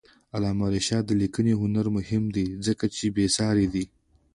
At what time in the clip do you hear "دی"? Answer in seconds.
2.35-2.47, 3.73-3.85